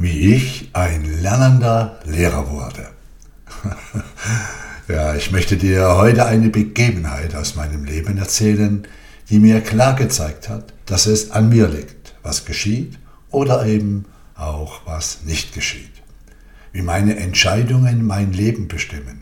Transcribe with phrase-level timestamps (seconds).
[0.00, 2.88] wie ich ein lernender Lehrer wurde.
[4.88, 8.88] ja, ich möchte dir heute eine Begebenheit aus meinem Leben erzählen,
[9.28, 12.98] die mir klar gezeigt hat, dass es an mir liegt, was geschieht
[13.30, 15.92] oder eben auch was nicht geschieht.
[16.72, 19.20] Wie meine Entscheidungen mein Leben bestimmen,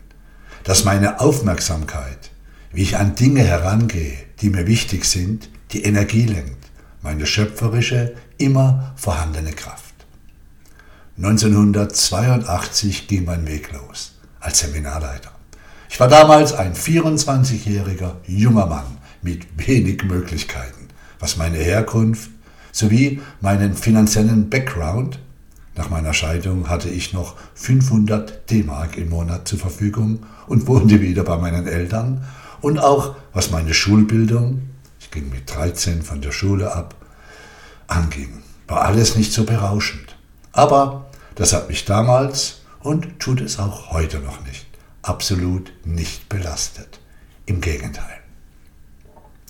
[0.63, 2.31] dass meine Aufmerksamkeit,
[2.71, 6.71] wie ich an Dinge herangehe, die mir wichtig sind, die Energie lenkt,
[7.01, 9.88] meine schöpferische, immer vorhandene Kraft.
[11.21, 15.31] 1982 ging mein Weg los als Seminarleiter.
[15.89, 20.87] Ich war damals ein 24-jähriger junger Mann mit wenig Möglichkeiten,
[21.19, 22.29] was meine Herkunft
[22.71, 25.19] sowie meinen finanziellen Background
[25.79, 31.23] nach meiner Scheidung hatte ich noch 500 D-Mark im Monat zur Verfügung und wohnte wieder
[31.23, 32.25] bei meinen Eltern.
[32.59, 34.63] Und auch was meine Schulbildung,
[34.99, 36.95] ich ging mit 13 von der Schule ab,
[37.87, 40.17] anging, war alles nicht so berauschend.
[40.51, 41.08] Aber
[41.39, 44.67] das hat mich damals und tut es auch heute noch nicht
[45.01, 46.99] absolut nicht belastet.
[47.45, 48.19] Im Gegenteil.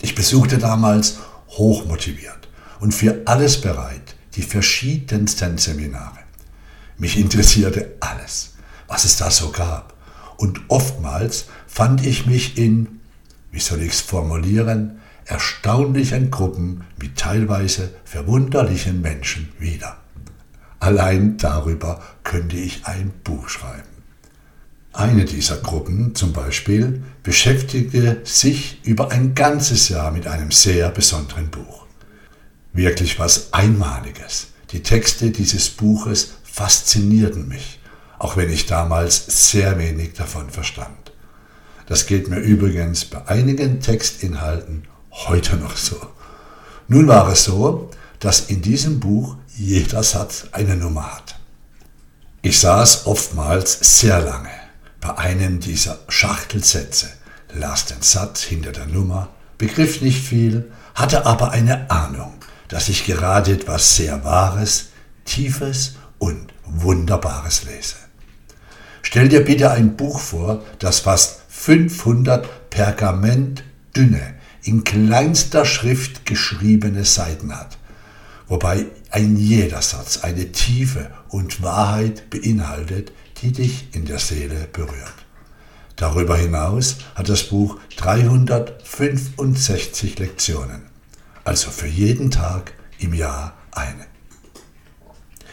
[0.02, 1.18] Ich besuchte damals
[1.50, 2.48] hochmotiviert
[2.80, 6.20] und für alles bereit die verschiedensten Seminare.
[6.98, 8.54] Mich interessierte alles,
[8.88, 9.96] was es da so gab.
[10.38, 13.02] Und oftmals fand ich mich in,
[13.52, 19.98] wie soll ich es formulieren, erstaunlichen Gruppen mit teilweise verwunderlichen Menschen wieder.
[20.80, 23.84] Allein darüber könnte ich ein Buch schreiben.
[24.94, 31.50] Eine dieser Gruppen zum Beispiel beschäftigte sich über ein ganzes Jahr mit einem sehr besonderen
[31.50, 31.86] Buch.
[32.74, 34.48] Wirklich was Einmaliges.
[34.72, 37.80] Die Texte dieses Buches faszinierten mich,
[38.18, 41.12] auch wenn ich damals sehr wenig davon verstand.
[41.88, 45.98] Das geht mir übrigens bei einigen Textinhalten heute noch so.
[46.88, 51.38] Nun war es so, dass in diesem Buch jeder Satz eine Nummer hat.
[52.42, 54.50] Ich saß oftmals sehr lange
[55.02, 57.10] bei einem dieser Schachtelsätze,
[57.54, 62.36] las den Satz hinter der Nummer, begriff nicht viel, hatte aber eine Ahnung,
[62.70, 64.90] dass ich gerade etwas sehr Wahres,
[65.26, 67.96] Tiefes und Wunderbares lese.
[69.02, 73.64] Stell dir bitte ein Buch vor, das fast 500 Pergament
[73.96, 77.80] dünne, in kleinster Schrift geschriebene Seiten hat
[78.50, 83.12] wobei ein jeder Satz eine Tiefe und Wahrheit beinhaltet,
[83.42, 85.16] die dich in der Seele berührt.
[85.96, 90.84] Darüber hinaus hat das Buch 365 Lektionen,
[91.44, 94.06] also für jeden Tag im Jahr eine.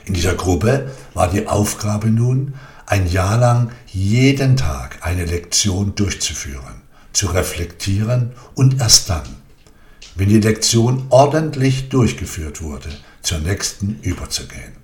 [0.04, 2.54] In dieser Gruppe war die Aufgabe nun,
[2.86, 9.26] ein Jahr lang jeden Tag eine Lektion durchzuführen, zu reflektieren und erst dann
[10.16, 12.88] wenn die Lektion ordentlich durchgeführt wurde,
[13.26, 14.76] zur nächsten überzugehen.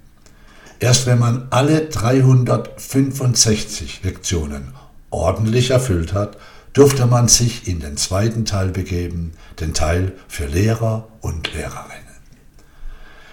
[0.81, 4.75] Erst wenn man alle 365 Lektionen
[5.11, 6.37] ordentlich erfüllt hat,
[6.73, 12.03] durfte man sich in den zweiten Teil begeben, den Teil für Lehrer und Lehrerinnen.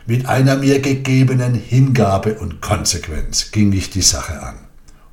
[0.05, 4.59] Mit einer mir gegebenen Hingabe und Konsequenz ging ich die Sache an.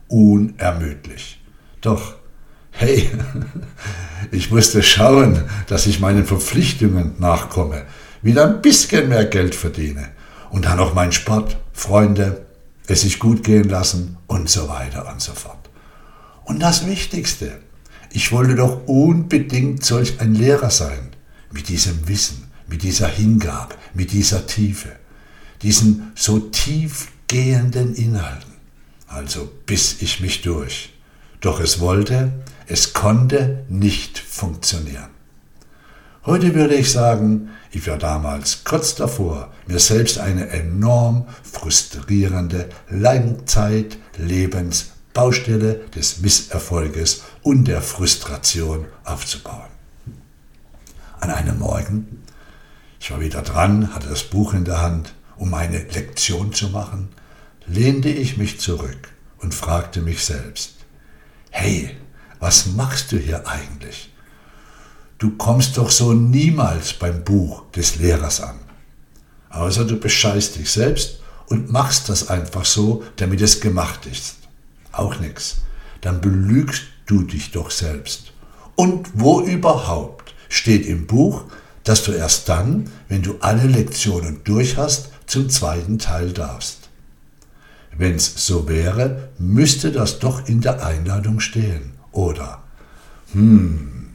[0.09, 1.41] Unermüdlich.
[1.81, 2.17] Doch
[2.71, 3.11] hey,
[4.31, 7.87] ich musste schauen, dass ich meinen Verpflichtungen nachkomme,
[8.22, 10.10] wieder ein bisschen mehr Geld verdiene
[10.50, 12.47] und dann noch mein Sport, Freunde,
[12.87, 15.69] es sich gut gehen lassen und so weiter und so fort.
[16.44, 17.59] Und das Wichtigste,
[18.10, 21.10] ich wollte doch unbedingt solch ein Lehrer sein,
[21.50, 24.91] mit diesem Wissen, mit dieser Hingabe, mit dieser Tiefe,
[25.62, 28.53] diesen so tiefgehenden Inhalten.
[29.06, 30.93] Also biss ich mich durch.
[31.41, 32.32] Doch es wollte,
[32.66, 35.16] es konnte nicht funktionieren.
[36.26, 45.75] Heute würde ich sagen, ich war damals kurz davor, mir selbst eine enorm frustrierende Langzeitlebensbaustelle
[45.94, 49.69] des Misserfolges und der Frustration aufzubauen.
[51.20, 52.25] An einem Morgen,
[52.98, 57.10] ich war wieder dran, hatte das Buch in der Hand, um meine Lektion zu machen,
[57.69, 60.72] lehnte ich mich zurück und fragte mich selbst,
[61.50, 61.96] hey,
[62.40, 64.11] was machst du hier eigentlich?
[65.19, 68.59] Du kommst doch so niemals beim Buch des Lehrers an.
[69.51, 74.37] Außer du bescheißt dich selbst und machst das einfach so, damit es gemacht ist.
[74.93, 75.59] Auch nichts.
[76.03, 78.33] Dann belügst du dich doch selbst.
[78.75, 81.45] Und wo überhaupt steht im Buch,
[81.85, 86.91] dass du erst dann, wenn du alle Lektionen durch hast, zum zweiten Teil darfst.
[87.97, 91.93] Wenn's so wäre, müsste das doch in der Einladung stehen.
[92.13, 92.63] Oder,
[93.33, 94.06] hm,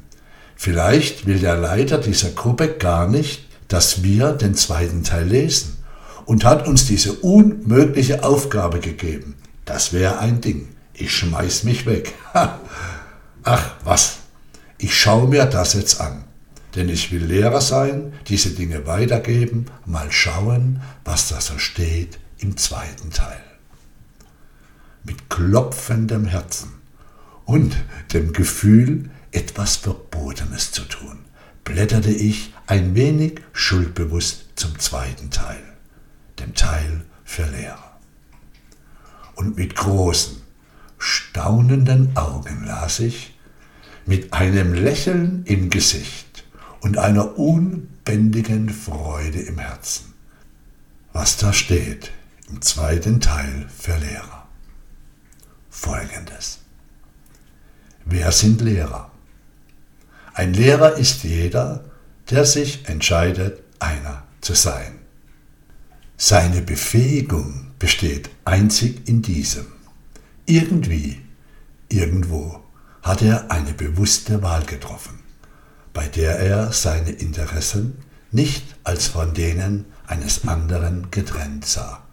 [0.62, 5.78] vielleicht will der Leiter dieser Gruppe gar nicht, dass wir den zweiten Teil lesen
[6.26, 9.34] und hat uns diese unmögliche Aufgabe gegeben.
[9.66, 10.68] Das wäre ein Ding.
[10.94, 12.14] Ich schmeiß mich weg.
[13.44, 14.18] Ach, was?
[14.78, 16.26] Ich schaue mir das jetzt an.
[16.76, 22.56] Denn ich will Lehrer sein, diese Dinge weitergeben, mal schauen, was da so steht im
[22.56, 23.42] zweiten Teil.
[25.04, 26.72] Mit klopfendem Herzen
[27.46, 27.76] und
[28.14, 31.20] dem Gefühl, etwas Verbotenes zu tun,
[31.64, 35.62] blätterte ich ein wenig schuldbewusst zum zweiten Teil,
[36.40, 38.00] dem Teil für Lehrer.
[39.36, 40.42] Und mit großen,
[40.98, 43.38] staunenden Augen las ich,
[44.06, 46.44] mit einem Lächeln im Gesicht
[46.82, 50.14] und einer unbändigen Freude im Herzen,
[51.14, 52.12] was da steht
[52.50, 54.48] im zweiten Teil für Lehrer.
[55.70, 56.60] Folgendes.
[58.06, 59.11] Wer sind Lehrer?
[60.34, 61.84] Ein Lehrer ist jeder,
[62.30, 65.00] der sich entscheidet, einer zu sein.
[66.18, 69.66] Seine Befähigung besteht einzig in diesem.
[70.46, 71.22] Irgendwie,
[71.90, 72.62] irgendwo
[73.02, 75.20] hat er eine bewusste Wahl getroffen,
[75.94, 77.98] bei der er seine Interessen
[78.32, 82.04] nicht als von denen eines anderen getrennt sah.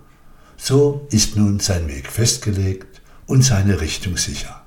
[0.56, 4.62] So ist nun sein Weg festgelegt und seine Richtung sicher.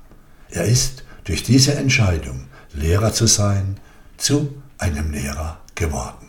[0.48, 3.78] Er ist durch diese Entscheidung, Lehrer zu sein,
[4.16, 6.28] zu einem Lehrer geworden.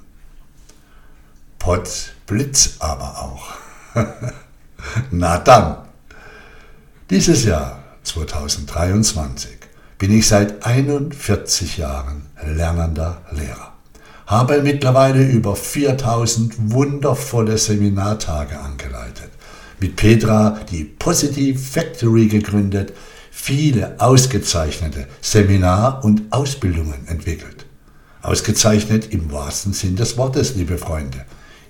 [1.60, 3.48] Potz Blitz aber auch.
[5.12, 5.78] Na dann.
[7.10, 9.52] Dieses Jahr 2023
[9.98, 13.74] bin ich seit 41 Jahren lernender Lehrer.
[14.26, 19.32] Habe mittlerweile über 4000 wundervolle Seminartage angeleitet.
[19.80, 22.94] Mit Petra die Positive Factory gegründet,
[23.36, 27.66] viele ausgezeichnete Seminar- und Ausbildungen entwickelt.
[28.22, 31.26] Ausgezeichnet im wahrsten Sinn des Wortes, liebe Freunde.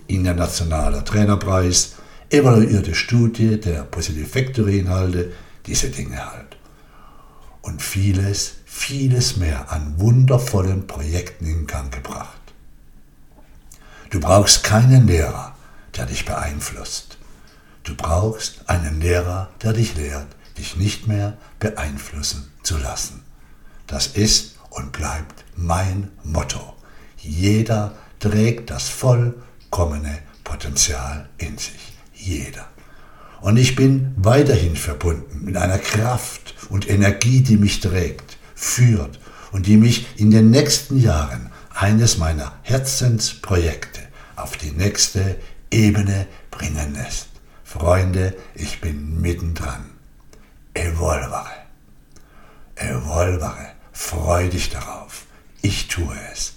[0.07, 1.93] Internationaler Trainerpreis,
[2.29, 5.31] evaluierte Studie der Positive Factory Inhalte,
[5.65, 6.57] diese Dinge halt.
[7.61, 12.41] Und vieles, vieles mehr an wundervollen Projekten in Gang gebracht.
[14.11, 15.55] Du brauchst keinen Lehrer,
[15.97, 17.17] der dich beeinflusst.
[17.83, 20.27] Du brauchst einen Lehrer, der dich lehrt,
[20.57, 23.23] dich nicht mehr beeinflussen zu lassen.
[23.87, 26.75] Das ist und bleibt mein Motto.
[27.17, 31.93] Jeder trägt das vollkommene Potenzial in sich.
[32.13, 32.67] Jeder.
[33.41, 39.19] Und ich bin weiterhin verbunden mit einer Kraft und Energie, die mich trägt, führt
[39.51, 43.99] und die mich in den nächsten Jahren eines meiner Herzensprojekte
[44.35, 45.35] auf die nächste
[45.71, 47.27] Ebene bringen lässt.
[47.63, 49.92] Freunde, ich bin mittendran.
[50.73, 51.45] Evolvere.
[52.75, 53.67] Evolvere.
[53.91, 55.25] Freu dich darauf.
[55.61, 56.53] Ich tue es.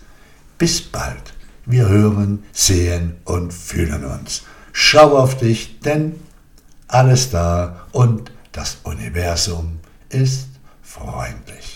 [0.59, 1.35] Bis bald.
[1.65, 4.45] Wir hören, sehen und fühlen uns.
[4.73, 6.21] Schau auf dich, denn
[6.89, 10.49] alles da und das Universum ist
[10.83, 11.76] freundlich.